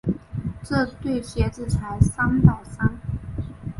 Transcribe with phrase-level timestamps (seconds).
[0.63, 3.47] 这对鞋子才三百三十。